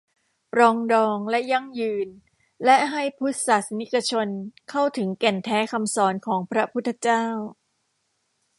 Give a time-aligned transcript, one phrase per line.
[0.53, 2.07] ปรองดอง และยั่งยืน
[2.65, 4.27] และให้พุทธศาสนิกชน
[4.69, 7.23] เข้าถึงแก่นแท้คำสอนของพระพุทธเจ้า